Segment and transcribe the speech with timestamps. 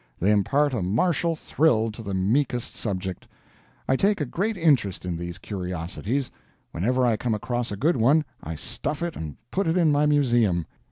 [0.19, 3.27] They impart a martial thrill to the meekest subject.
[3.87, 6.31] I take a great interest in these curiosities.
[6.71, 10.07] Whenever I come across a good one, I stuff it and put it in my
[10.07, 10.65] museum.